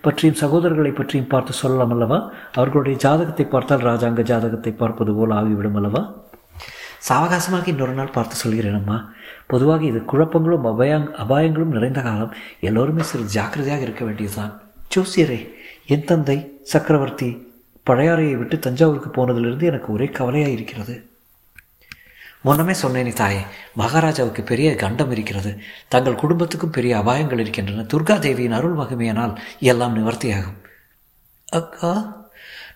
பற்றியும் 0.00 0.38
சகோதரர்களை 0.40 0.92
பற்றியும் 0.94 1.28
பார்த்து 1.28 1.52
சொல்லலாம் 1.52 1.90
அல்லவா? 1.90 2.18
அவர்களுடைய 2.52 2.98
ஜாதகத்தை 2.98 3.44
பார்த்தால் 3.44 3.86
ராஜாங்க 3.90 4.22
ஜாதகத்தை 4.22 4.72
பார்ப்பது 4.72 5.14
போல் 5.14 5.30
ஆகிவிடும் 5.30 5.74
அல்லவா? 5.74 6.02
சாவகாசமாக 7.08 7.66
இன்னொரு 7.66 7.92
நாள் 7.92 8.14
பார்த்து 8.16 8.34
சொல்கிறேன் 8.36 8.78
அம்மா. 8.80 9.12
பொதுவாக 9.46 9.84
இது 9.84 10.00
குழப்பங்களும் 10.12 10.66
அபாயங் 10.72 11.08
அபாயங்களும் 11.24 11.74
நிறைந்த 11.76 12.02
காலம். 12.02 12.34
எல்லோருமே 12.60 13.02
சிறு 13.02 13.24
ஜாக்கிரதையாக 13.36 13.82
இருக்க 13.82 14.04
வேண்டியதுதான். 14.04 14.52
ஜோசியரே 14.94 15.40
என் 15.86 16.04
தந்தை 16.04 16.38
சக்கரவர்த்தி 16.62 17.30
பழையாறையை 17.86 18.34
விட்டு 18.38 18.58
தஞ்சாவூருக்கு 18.58 19.10
போனதிலிருந்து 19.10 19.62
எனக்கு 19.62 19.88
ஒரே 19.92 20.06
கவலையாக 20.18 20.56
இருக்கிறது 20.56 20.94
முன்னமே 22.42 22.72
சொன்னேனே 22.72 23.12
தாயே 23.12 23.40
மகாராஜாவுக்கு 23.74 24.42
பெரிய 24.42 24.74
கண்டம் 24.74 25.10
இருக்கிறது. 25.10 25.58
தங்கள் 25.88 26.14
குடும்பத்துக்கும் 26.14 26.70
பெரிய 26.70 26.98
அபாயங்கள் 26.98 27.38
இருக்கின்றன. 27.38 27.82
துர்கா 27.82 28.18
தேவியின் 28.18 28.52
அருள் 28.52 28.76
மகிமையானால் 28.76 29.36
எல்லாம் 29.60 29.96
நிவர்த்தியாகும். 29.96 30.60
அக்கா 31.46 32.22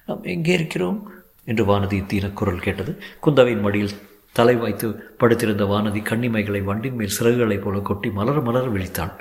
நாம் 0.07 0.23
எங்கே 0.23 0.53
இருக்கிறோம்? 0.53 1.11
என்று 1.45 1.65
வானதி 1.65 2.07
தீன 2.07 2.29
குரல் 2.29 2.59
கேட்டது. 2.59 3.03
குந்தவையின் 3.27 3.61
மடியில் 3.61 4.01
தலை 4.33 4.55
வைத்து 4.55 5.17
படுத்திருந்த 5.19 5.65
வானதி 5.65 6.03
கண்ணிமைகளை 6.03 6.63
வண்டின் 6.63 6.95
மேல் 6.95 7.13
சிறகுகளைப் 7.21 7.61
போல 7.61 7.79
கொட்டி 7.79 8.11
மலர 8.11 8.41
மலர 8.41 8.67
விழித்தாள். 8.67 9.13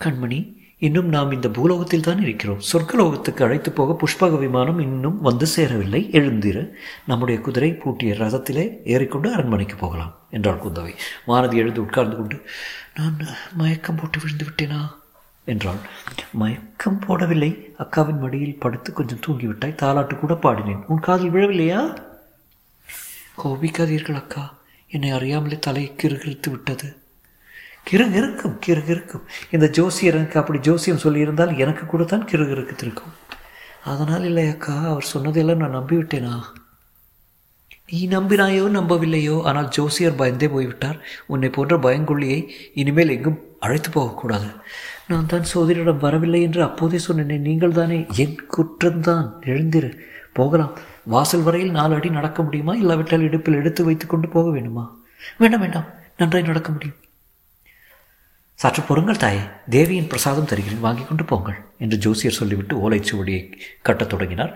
கண்மணி 0.00 0.61
இன்னும் 0.82 1.08
நாம் 1.08 1.32
இந்த 1.32 1.48
பூலோகத்தில் 1.48 2.02
தான் 2.02 2.22
இருக்கிறோம். 2.22 2.60
சொர்க்கலோகத்துக்கு 2.72 3.42
அழைத்து 3.42 3.72
போக 3.72 3.96
புஷ்பக 3.96 4.38
விமானம் 4.38 4.78
இன்னும் 4.78 5.20
வந்து 5.20 5.46
சேரவில்லை. 5.46 6.08
எழுந்திரு. 6.12 6.70
நம்முடைய 7.06 7.40
குதிரை 7.40 7.72
பூட்டிய 7.72 8.14
ரதத்திலே 8.14 8.76
ஏறிக்கொண்டு 8.84 9.32
அரண்மனைக்கு 9.32 9.76
போகலாம் 9.76 10.18
என்றாள் 10.30 10.58
குந்தவை. 10.58 10.94
வானதி 11.26 11.54
எழுந்து 11.54 11.80
உட்கார்ந்து 11.80 12.16
கொண்டு 12.16 12.42
நான் 12.94 13.16
மயக்கம் 13.52 13.96
போட்டு 13.96 14.18
விழுந்து 14.20 14.44
விட்டேனா? 14.44 14.90
என்றாள். 15.44 15.76
மயக்கம் 16.32 17.00
போடவில்லை. 17.00 17.58
அக்காவின் 17.78 18.18
மடியில் 18.18 18.58
படுத்து 18.58 18.92
கொஞ்சம் 18.92 19.20
தூங்கிவிட்டாய். 19.26 19.76
தாலாட்டு 19.82 20.14
கூட 20.14 20.34
பாடினேன். 20.34 20.84
உன் 20.86 21.00
காதில் 21.00 21.32
விழவில்லையா? 21.32 21.96
கோபிக்காதீர்கள் 23.44 24.14
அக்கா. 24.14 24.54
என்னை 24.88 25.10
அறியாமலே 25.10 25.58
தலையை 25.58 25.92
கிறுகிறுத்து 26.02 26.50
விட்டது. 26.50 27.01
கிறுகிறுக்கும் 27.86 28.56
கிறுகிறுக்கும் 28.66 29.24
இந்த 29.50 29.66
ஜோசியர் 29.68 30.14
எனக்கு 30.14 30.38
அப்படி 30.38 30.58
ஜோசியம் 30.58 31.02
சொல்லியிருந்தால் 31.04 31.56
எனக்கு 31.56 31.86
கூட 31.86 32.04
தான் 32.04 32.28
கிறுகிறுக்கத்திருக்கும் 32.30 33.12
அதனால் 33.84 34.24
இல்லை 34.24 34.48
அக்கா 34.48 34.74
அவர் 34.88 35.02
சொன்னதெல்லாம் 35.02 35.56
நான் 35.56 35.78
நம்பிவிட்டேனா? 35.78 36.34
நீ 37.88 38.08
நம்பினாயோ 38.08 38.66
நம்பவில்லையோ 38.76 39.42
ஆனால் 39.42 39.68
ஜோசியர் 39.68 40.14
பயந்தே 40.14 40.48
போய்விட்டார். 40.48 40.98
உன்னை 41.26 41.48
போன்ற 41.50 41.76
பயங்கொள்ளியை 41.76 42.38
இனிமேல் 42.74 43.08
எங்கும் 43.08 43.40
அழைத்து 43.58 43.90
போகக்கூடாது. 43.90 44.48
நான் 45.08 45.26
தான் 45.26 45.50
சோதரிடம் 45.52 46.02
வரவில்லை 46.06 46.42
என்று 46.42 46.62
அப்போதே 46.62 46.98
சொன்னேன் 46.98 47.46
நீங்கள் 47.48 47.72
தானே 47.72 48.06
என் 48.16 48.38
குற்றம்தான். 48.56 49.28
எழுந்திரு. 49.42 49.90
போகலாம். 50.32 50.72
வாசல் 51.04 51.42
வரையில் 51.42 51.70
நாலு 51.70 51.94
அடி 51.94 52.10
நடக்க 52.10 52.42
முடியுமா? 52.42 52.74
இல்லாவிட்டால் 52.74 53.20
இடுப்பில் 53.20 53.54
எடுத்து 53.54 53.84
வைத்துக்கொண்டு 53.84 54.28
போக 54.28 54.50
வேண்டுமா? 54.50 54.84
வேண்டாம் 55.38 55.60
வேண்டாம். 55.60 55.88
நன்றாய் 56.16 56.42
நடக்க 56.42 56.72
முடியும். 56.72 56.96
சற்று 58.62 58.82
பொறுங்கள் 58.82 59.16
தாயே 59.16 59.40
தேவியின் 59.70 60.06
பிரசாதம் 60.06 60.48
தருகிறேன் 60.50 60.80
வாங்கி 60.80 61.04
கொண்டு 61.04 61.24
போங்கள் 61.24 61.56
என்று 61.78 61.96
ஜோசியர் 61.96 62.36
சொல்லிவிட்டு 62.38 62.74
ஓலைச்சுவடியை 62.82 63.52
கட்டத் 63.82 64.08
தொடங்கினார். 64.08 64.52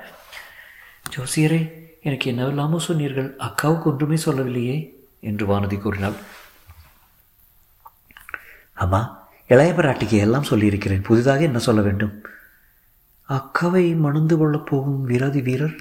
ஜோசியரே 1.17 1.73
எனக்கு 2.03 2.31
என்னவெல்லாமோ 2.31 2.79
சொன்னீர்கள் 2.79 3.37
அக்காவுக்கு 3.37 3.83
ஒன்றுமே 3.83 4.17
சொல்லவில்லையே 4.17 4.77
என்று 5.21 5.45
வானதி 5.47 5.81
கூறினாள். 5.81 6.17
அம்மா 8.75 9.29
இளைய 9.47 9.73
பிராட்டிக்கு 9.73 10.17
எல்லாம் 10.27 10.49
சொல்லியிருக்கிறேன் 10.51 11.03
புதிதாக 11.03 11.41
என்ன 11.41 11.59
சொல்ல 11.59 11.81
வேண்டும்? 11.81 12.15
அக்காவை 13.29 13.97
மணந்து 13.97 14.37
கொள்ளப் 14.37 14.67
போகும் 14.67 15.03
வீராதி 15.05 15.41
வீரர்? 15.41 15.77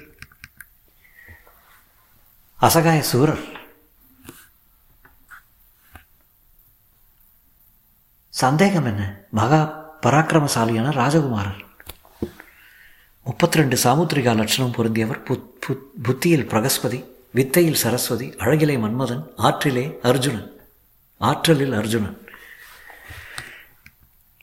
அசகாய 2.60 3.00
சூரர் 3.00 3.55
சந்தேகம் 8.36 8.84
என்ன? 8.84 9.20
மகா 9.30 9.60
பராக்கிரமசாலியான 10.02 10.90
ராஜகுமாரர். 10.90 11.64
முப்பத்தி 13.24 13.58
ரெண்டு 13.58 13.78
சாமுத்திரிகா 13.84 14.36
லட்சணம் 14.36 14.72
பொருந்தியவர் 14.72 15.22
புத் 15.24 15.46
புத் 15.68 15.82
புத்தியில் 16.02 16.46
பிரகஸ்பதி 16.46 17.04
வித்தையில் 17.30 17.74
சரஸ்வதி 17.74 18.34
அழகிலே 18.36 18.76
மன்மதன் 18.78 19.22
ஆற்றிலே 19.38 20.00
அர்ஜுனன். 20.02 20.52
ஆற்றலில் 21.18 21.72
அர்ஜுனன். 21.72 22.26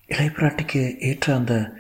இளைப்பிராட்டிக்கு 0.08 0.98
ஏற்ற 1.00 1.36
அந்த 1.36 1.74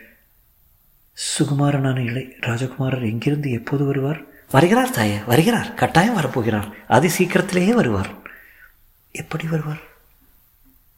சுகுமாரனான 1.13 2.05
இளை 2.05 2.35
ராஜகுமாரர் 2.39 3.01
எங்கிருந்து 3.01 3.51
எப்போது 3.51 3.85
வருவார்? 3.85 4.21
வருகிறார் 4.51 4.89
தாயே 4.89 5.17
வருகிறார். 5.25 5.73
கட்டாயம் 5.73 6.17
வரப்போகிறார். 6.17 6.73
அதி 6.87 7.07
சீக்கிரத்திலேயே 7.07 7.73
வருவார். 7.73 8.09
எப்படி 9.11 9.47
வருவார்? 9.47 9.81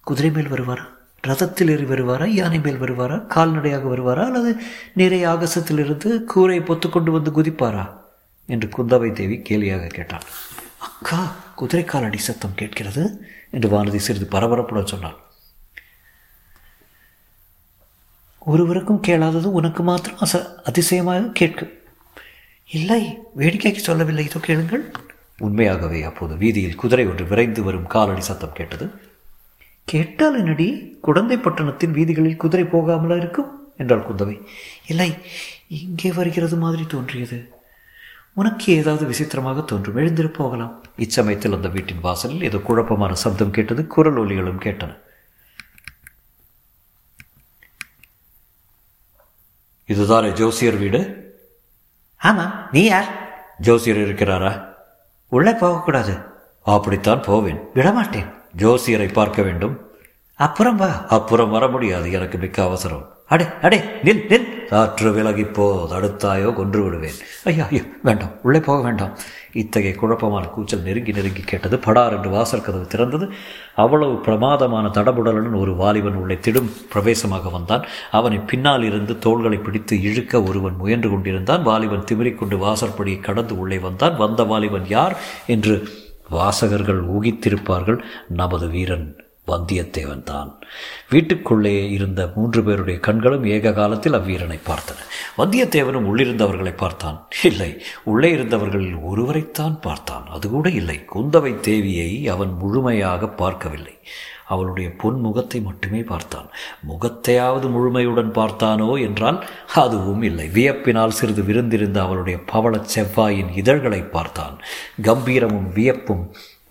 குதிரை 0.01 0.31
மேல் 0.31 0.51
வருவாரா? 0.51 0.93
ரதத்தில் 1.27 1.71
ஏறி 1.73 1.85
வருவாரா 1.91 2.25
யானை 2.39 2.59
மேல் 2.59 2.81
வருவாரா 2.81 3.17
கால்நடையாக 3.35 3.85
வருவாரா 3.93 4.23
அல்லது 4.29 4.51
நிறைய 4.93 5.29
ஆகாசத்திலிருந்து 5.29 6.09
கூரை 6.33 6.59
பொத்து 6.59 6.89
கொண்டு 6.89 7.11
வந்து 7.11 7.31
குதிப்பாரா? 7.31 7.85
என்று 8.49 8.67
குந்தவை 8.77 9.11
தேவி 9.11 9.37
கேலியாக 9.49 9.87
கேட்டாள். 9.87 10.25
அக்கா 10.87 11.19
குதிரை 11.55 11.83
காலடி 11.85 12.17
சத்தம் 12.17 12.55
கேட்கிறது 12.55 13.03
என்று 13.51 13.69
வானதி 13.69 14.01
சிறிது 14.07 14.27
பரபரப்புடன் 14.31 14.91
சொன்னாள். 14.93 15.17
ஒருவருக்கும் 18.41 18.99
கேளாதது 18.99 19.47
உனக்கு 19.51 19.83
மாத்திரம் 19.83 20.21
அச 20.25 20.41
அதிசயமாக 20.63 21.31
கேட்கும் 21.39 21.73
இல்லை 22.69 23.01
வேடிக்கைக்கு 23.37 23.81
சொல்லவில்லை 23.87 24.25
இதோ 24.25 24.39
கேளுங்கள். 24.39 24.83
உண்மையாகவே 25.37 25.99
அப்போது 26.03 26.33
வீதியில் 26.43 26.79
குதிரை 26.81 27.05
ஒன்று 27.07 27.25
விரைந்து 27.25 27.63
வரும் 27.63 27.91
காலடி 27.95 28.21
சத்தம் 28.21 28.57
கேட்டது. 28.59 28.85
கேட்டால் 29.85 30.37
என்னடி? 30.37 30.97
குடந்தை 31.01 31.37
பட்டணத்தின் 31.37 31.91
வீதிகளில் 31.91 32.35
குதிரை 32.35 32.65
போகாமலா 32.65 33.17
இருக்கும்? 33.17 33.73
என்றாள் 33.77 34.05
குந்தவை. 34.05 34.45
இல்லை 34.87 35.13
இங்கே 35.67 36.11
வருகிறது 36.11 36.55
மாதிரி 36.55 36.85
தோன்றியது. 36.85 37.49
உனக்கு 38.33 38.73
ஏதாவது 38.73 39.05
விசித்திரமாக 39.05 39.61
தோன்றும். 39.61 39.97
எழுந்திரு 39.97 40.27
போகலாம். 40.27 40.83
இச்சமயத்தில் 40.97 41.53
அந்த 41.53 41.67
வீட்டின் 41.67 41.99
வாசலில் 41.99 42.43
ஏதோ 42.43 42.57
குழப்பமான 42.57 43.13
சப்தம் 43.13 43.51
கேட்டது 43.51 43.87
குரல் 43.87 44.15
ஒலிகளும் 44.15 44.61
கேட்டன. 44.61 44.97
இதுதானே 49.85 50.31
ஜோசியர் 50.31 50.75
வீடு? 50.75 51.01
ஆமாம் 52.17 52.67
நீ 52.71 52.83
யார்? 52.83 53.09
ஜோசியர் 53.59 53.97
இருக்கிறாரா? 53.97 54.73
உள்ளே 55.27 55.53
போகக்கூடாது. 55.53 56.17
அப்படித்தான் 56.63 57.21
போவேன். 57.21 57.59
விடமாட்டேன். 57.73 58.43
ஜோசியரை 58.57 59.13
பார்க்க 59.13 59.41
வேண்டும். 59.41 59.79
அப்புறம் 60.35 60.75
வா. 60.75 61.05
அப்புறம் 61.07 61.49
வர 61.49 61.67
முடியாது. 61.67 62.11
எனக்கு 62.11 62.37
மிக்க 62.37 62.63
அவசரம். 62.63 63.13
அடே 63.27 63.45
அடே 63.61 63.77
நில் 63.77 64.25
நில். 64.29 64.65
காற்று 64.65 65.11
விலகி 65.11 65.43
போ 65.43 65.87
தடுத்தாயோ 65.91 66.53
கொன்று 66.53 66.83
விடுவேன். 66.83 67.13
ஐயா 67.43 67.65
ஐயோ 67.65 67.81
வேண்டாம். 68.03 68.31
உள்ளே 68.41 68.59
போக 68.59 68.81
வேண்டாம். 68.81 69.17
இத்தகைய 69.53 69.95
குழப்பமான 69.97 70.45
கூச்சல் 70.45 70.81
நெருங்கி 70.81 71.11
நெருங்கி 71.11 71.41
கேட்டது 71.41 71.79
படார் 71.79 72.15
என்று 72.15 72.29
வாசல் 72.29 72.61
கதவு 72.61 72.83
திறந்தது. 72.83 73.31
அவ்வளவு 73.75 74.19
பிரமாதமான 74.19 74.87
தடபுடலுடன் 74.87 75.59
ஒரு 75.59 75.75
வாலிபன் 75.75 76.13
உள்ளே 76.13 76.35
திடும் 76.35 76.71
பிரவேசமாக 76.89 77.49
வந்தான். 77.49 77.85
அவனை 78.11 78.37
பின்னால் 78.37 78.83
இருந்து 78.83 79.19
தோள்களை 79.19 79.57
பிடித்து 79.57 80.01
இழுக்க 80.01 80.43
ஒருவன் 80.43 80.75
முயன்று 80.75 81.09
கொண்டிருந்தான். 81.09 81.63
வாலிபன் 81.63 82.07
திமிரிக்கொண்டு 82.11 82.57
வாசற்படியை 82.57 83.19
கடந்து 83.19 83.59
உள்ளே 83.59 83.77
வந்தான். 83.77 84.15
வந்த 84.15 84.43
வாலிபன் 84.43 84.87
யார் 84.87 85.17
என்று 85.47 85.89
வாசகர்கள் 86.29 87.07
ஊகித்திருப்பார்கள் 87.07 87.99
நமது 88.29 88.67
வீரன் 88.67 89.23
வந்தியத்தேவன் 89.47 90.23
தான் 90.23 90.59
வீட்டுக்குள்ளே 91.09 91.89
இருந்த 91.89 92.31
மூன்று 92.35 92.63
பேருடைய 92.63 92.99
கண்களும் 92.99 93.45
ஏக 93.45 93.73
காலத்தில் 93.73 94.13
அவ்வீரனை 94.13 94.59
பார்த்தன. 94.65 95.01
வந்தியத்தேவனும் 95.37 96.07
உள்ளிருந்தவர்களை 96.11 96.77
பார்த்தான். 96.77 97.27
இல்லை 97.43 97.81
உள்ளே 98.03 98.33
இருந்தவர்களில் 98.33 99.03
ஒருவரைத்தான் 99.03 99.79
பார்த்தான். 99.81 100.27
அது 100.29 100.49
கூட 100.49 100.69
இல்லை. 100.69 101.05
குந்தவை 101.15 101.53
தேவியை 101.67 102.27
அவன் 102.27 102.53
முழுமையாக 102.53 103.27
பார்க்கவில்லை. 103.27 103.99
அவளுடைய 104.47 104.91
பொன் 104.97 105.19
முகத்தை 105.19 105.61
மட்டுமே 105.61 106.01
பார்த்தான். 106.03 106.49
முகத்தையாவது 106.89 107.67
முழுமையுடன் 107.69 108.31
பார்த்தானோ 108.31 109.01
என்றால் 109.01 109.39
அதுவும் 109.73 110.21
இல்லை. 110.21 110.47
வியப்பினால் 110.53 111.17
சிறிது 111.19 111.43
விருந்திருந்த 111.43 112.01
அவளுடைய 112.01 112.39
பவளச் 112.53 112.91
செவ்வாயின் 112.95 113.53
இதழ்களை 113.55 114.01
பார்த்தான். 114.01 114.57
கம்பீரமும் 115.03 115.71
வியப்பும் 115.73 116.25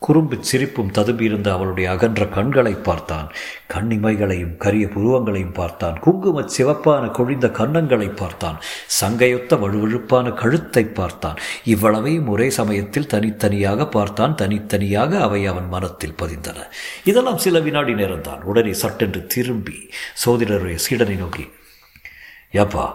குறும்பு 0.07 0.37
சிரிப்பும் 0.41 0.93
ததும்பியிருந்த 0.93 1.49
அவளுடைய 1.49 1.91
அகன்ற 1.91 2.23
கண்களை 2.27 2.75
பார்த்தான். 2.75 3.29
கண்ணிமைகளையும் 3.75 4.57
கரிய 4.57 4.87
புருவங்களையும் 4.87 5.55
பார்த்தான். 5.55 5.97
குங்கும 5.99 6.45
சிவப்பான 6.57 7.11
கொழிந்த 7.11 7.47
கன்னங்களை 7.47 8.17
பார்த்தான். 8.17 8.59
சங்கையொத்த 9.01 9.59
வழுவழுப்பான 9.65 10.35
கழுத்தை 10.35 10.85
பார்த்தான். 10.85 11.39
இவ்வளவையும் 11.65 12.29
ஒரே 12.29 12.51
சமயத்தில் 12.51 13.07
தனித்தனியாக 13.07 13.89
பார்த்தான். 13.89 14.35
தனித்தனியாக 14.35 15.21
அவை 15.21 15.47
அவன் 15.47 15.69
மனத்தில் 15.69 16.19
பதிந்தன. 16.23 16.59
இதெல்லாம் 17.05 17.43
சில 17.47 17.61
வினாடி 17.61 17.95
நேரம்தான். 17.95 18.43
உடனே 18.43 18.73
சட்டென்று 18.73 19.23
திரும்பி 19.27 19.79
சோதிடருடைய 20.25 20.79
சீடனை 20.89 21.19
நோக்கி 21.19 21.47
ஏப்பா 22.51 22.87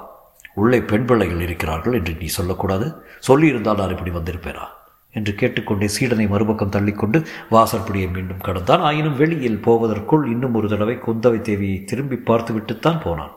உள்ளே 0.53 0.81
பெண் 0.81 1.05
பிள்ளைகள் 1.05 1.41
இருக்கிறார்கள் 1.41 1.93
என்று 1.93 2.13
நீ 2.19 2.25
சொல்லக்கூடாது? 2.25 2.87
சொல்லியிருந்தால் 3.27 3.79
நான் 3.81 3.95
இப்படி 3.95 4.11
வந்திருப்பேனா? 4.11 4.65
என்று 5.11 5.35
கேட்டுக்கொண்டே 5.35 5.89
சீடனை 5.99 6.27
மறுபக்கம் 6.27 6.69
தள்ளிக்கொண்டு 6.69 7.25
வாசற்படியை 7.51 8.11
மீண்டும் 8.11 8.37
கடந்தான். 8.37 8.79
ஆயினும் 8.79 9.17
வெளியில் 9.17 9.57
போவதற்குள் 9.57 10.29
இன்னும் 10.29 10.53
ஒரு 10.53 10.69
தடவை 10.69 10.95
குந்தவை 10.95 11.39
தேவியை 11.41 11.83
திரும்பி 11.83 12.15
பார்த்துவிட்டுத்தான் 12.15 13.01
போனான். 13.03 13.31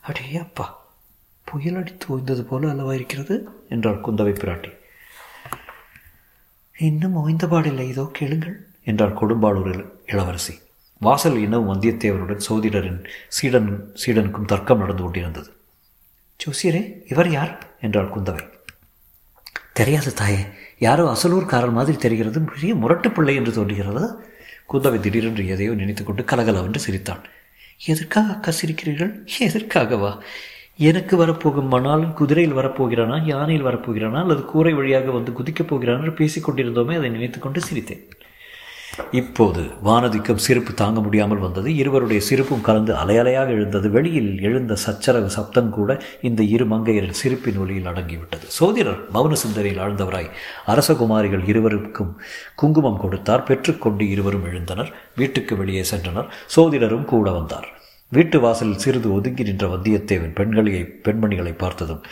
அடே 0.00 0.36
அப்பா 0.36 0.86
புயல் 1.44 1.76
அடித்து 1.76 2.18
ஓய்ந்தது 2.18 2.40
போல 2.40 2.70
அல்லவா 2.70 2.94
இருக்கிறது? 2.94 3.48
என்றாள் 3.68 4.00
குந்தவை 4.00 4.32
பிராட்டி. 4.32 4.76
இன்னும் 6.78 7.16
ஓய்ந்தபாடில்லை 7.16 7.88
இதோ 7.88 8.10
கேளுங்கள். 8.12 8.66
என்றார் 8.84 9.18
கொடும்பாளூர் 9.20 9.86
இளவரசி. 10.06 10.58
வாசல் 10.98 11.36
இன்னும் 11.36 11.68
வந்தியத்தேவனுடன் 11.68 12.40
சோதிடரின் 12.48 13.04
சீடன் 13.28 13.92
சீடனுக்கும் 14.06 14.44
தர்க்கம் 14.44 14.78
நடந்து 14.78 15.02
கொண்டிருந்தது. 15.02 15.50
ஜோசியரே 16.40 16.82
இவர் 17.10 17.30
யார்? 17.30 17.66
என்றாள் 17.80 18.12
குந்தவை. 18.16 18.56
தெரியாது 19.72 20.12
தாயே. 20.14 20.46
யாரோ 20.78 21.16
அசலூர்காரர் 21.16 21.72
மாதிரி 21.72 21.98
தெரிகிறது 21.98 22.40
பெரிய 22.40 22.74
முரட்டு 22.74 23.10
பிள்ளை 23.10 23.34
என்று 23.34 23.52
தோன்றுகிறது? 23.52 24.24
குந்தவை 24.72 25.00
திடீரென்று 25.00 25.46
எதையோ 25.46 25.72
நினைத்துக்கொண்டு 25.72 26.24
கலகலவென்று 26.24 26.80
சிரித்தான் 26.80 27.22
எதற்காக 27.86 28.32
அக்கா 28.32 28.52
சிரிக்கிறீர்கள் 28.52 29.26
எதற்காகவா? 29.38 30.18
எனக்கு 30.76 31.16
வரப்போகும் 31.16 31.72
மணாலும் 31.72 32.12
குதிரையில் 32.12 32.56
வரப்போகிறானா? 32.56 33.24
யானையில் 33.24 33.66
வரப்போகிறானா? 33.66 34.20
அல்லது 34.20 34.44
கூரை 34.44 34.72
வழியாக 34.72 35.10
வந்து 35.10 35.32
குதிக்கப் 35.32 35.68
போகிறானா? 35.68 36.04
என்று 36.04 36.96
அதை 36.96 37.10
நினைத்துக்கொண்டு 37.10 37.60
சிரித்தேன். 37.72 38.10
இப்போது 39.12 39.62
வானதிக்கும் 39.84 40.42
சிரிப்பு 40.46 40.74
தாங்க 40.74 41.00
முடியாமல் 41.00 41.38
வந்தது. 41.38 41.76
இருவருடைய 41.76 42.22
சிரிப்பும் 42.22 42.60
கலந்து 42.60 42.94
அலையலையாக 42.94 43.48
எழுந்தது. 43.48 43.90
வெளியில் 43.90 44.40
எழுந்த 44.40 44.74
சச்சரவு 44.74 45.30
சப்தம் 45.30 45.70
கூட 45.70 46.02
இந்த 46.22 46.42
இரு 46.42 46.66
மங்கையரின் 46.66 47.18
சிரிப்பின் 47.22 47.56
ஒளியில் 47.56 47.84
அடங்கிவிட்டது. 47.84 48.46
சோதிடர் 48.46 49.00
மௌன 49.14 49.32
சிந்தனையில் 49.32 49.82
ஆழ்ந்தவராய் 49.82 50.30
அரசகுமாரிகள் 50.66 51.48
இருவருக்கும் 51.48 52.20
குங்குமம் 52.54 53.00
கொடுத்தார். 53.00 53.42
பெற்றுக்கொண்டு 53.42 54.08
இருவரும் 54.08 54.44
எழுந்தனர். 54.44 54.92
வீட்டுக்கு 55.16 55.56
வெளியே 55.56 55.84
சென்றனர். 55.90 56.28
சோதிடரும் 56.56 57.04
கூட 57.04 57.30
வந்தார். 57.30 57.68
வீட்டு 58.08 58.40
வாசலில் 58.40 58.78
சிறிது 58.78 59.14
ஒதுங்கி 59.14 59.42
நின்ற 59.42 59.66
வந்தியத்தேவன் 59.66 60.34
பெண்களை 60.34 61.00
பெண்மணிகளை 61.04 61.58
பார்த்ததும் 61.58 62.02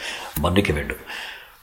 மன்னிக்க 0.41 0.73
வேண்டும். 0.73 0.99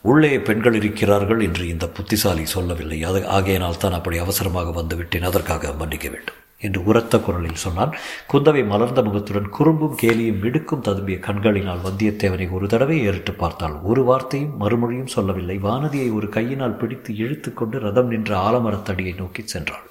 உள்ளே 0.04 0.32
பெண்கள் 0.40 0.78
இருக்கிறார்கள் 0.80 1.42
என்று 1.42 1.66
இந்த 1.68 1.86
புத்திசாலி 1.88 2.46
சொல்லவில்லை. 2.46 3.04
அது 3.04 3.20
ஆகையினால் 3.28 3.82
தான் 3.84 3.98
அப்படி 4.00 4.18
அவசரமாக 4.18 4.74
வந்துவிட்டேன். 4.82 5.28
அதற்காக 5.30 5.72
மன்னிக்க 5.82 6.08
வேண்டும் 6.10 6.40
என்று 6.66 6.80
உரத்த 6.84 7.20
குரலில் 7.20 7.64
சொன்னான். 7.64 7.94
குந்தவை 8.32 8.62
மலர்ந்த 8.66 9.02
முகத்துடன் 9.02 9.50
குறும்பும் 9.50 9.98
கேலியும் 10.02 10.42
மிடுக்கும் 10.44 10.84
ததும்பிய 10.88 11.20
கண்களினால் 11.20 11.86
வந்தியத்தேவனை 11.88 12.48
ஒரு 12.52 12.68
தடவை 12.68 12.98
ஏறிட்டு 13.08 13.34
பார்த்தாள். 13.34 13.78
ஒரு 13.84 14.04
வார்த்தையும் 14.04 14.54
மறுமொழியும் 14.60 15.14
சொல்லவில்லை. 15.16 15.58
வானதியை 15.70 16.10
ஒரு 16.14 16.30
கையினால் 16.30 16.80
பிடித்து 16.84 17.16
இழுத்து 17.16 17.52
கொண்டு 17.54 17.80
ரதம் 17.80 18.08
நின்ற 18.08 18.32
ஆலமரத்தடியை 18.50 19.16
நோக்கி 19.16 19.46
சென்றாள். 19.56 19.86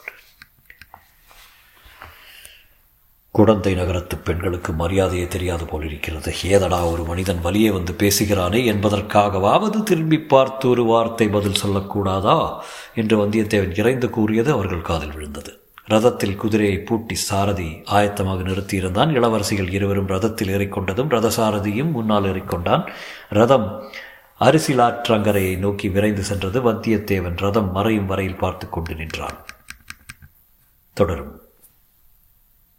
குடந்தை 3.32 3.74
நகரத்து 3.74 4.16
பெண்களுக்கு 4.16 4.72
மரியாதையே 4.72 5.28
தெரியாது 5.28 5.64
போல் 5.64 5.84
இருக்கிறது. 5.84 6.34
ஏதடா 6.44 6.86
ஒரு 6.86 7.04
மனிதன் 7.04 7.44
வலியே 7.44 7.72
வந்து 7.72 7.92
பேசுகிறானே 7.92 8.64
என்பதற்காகவாவது 8.64 9.82
திரும்பி 9.82 10.20
பார்த்து 10.20 10.68
ஒரு 10.68 10.84
வார்த்தை 10.84 11.28
பதில் 11.28 11.60
சொல்லக்கூடாதா? 11.66 12.58
என்று 12.94 13.26
வந்தியத்தேவன் 13.26 13.78
இறைந்து 13.78 14.10
கூறியது 14.10 14.52
அவர்கள் 14.52 14.80
காதில் 14.80 15.12
விழுந்தது. 15.12 15.60
ரதத்தில் 15.90 16.36
குதிரையை 16.36 16.78
பூட்டி 16.78 17.14
சாரதி 17.14 17.82
ஆயத்தமாக 17.84 18.42
நிறுத்தியிருந்தான். 18.42 19.10
இளவரசிகள் 19.10 19.72
இருவரும் 19.72 20.08
ரதத்தில் 20.08 20.52
ஏறிக்கொண்டதும் 20.56 21.08
ரதசாரதியும் 21.08 21.90
முன்னால் 21.90 22.24
ஏறிக்கொண்டான். 22.24 22.88
ரதம் 23.28 23.82
அரிசிலாற்றங்கரையை 24.40 25.58
நோக்கி 25.58 25.88
விரைந்து 25.88 26.22
சென்றது. 26.22 26.72
வந்தியத்தேவன் 26.72 27.36
ரதம் 27.36 27.72
மறையும் 27.72 28.06
வரையில் 28.06 28.36
பார்த்து 28.36 28.68
கொண்டு 28.68 28.94
நின்றான். 28.94 29.46
தொடரும். 30.92 31.41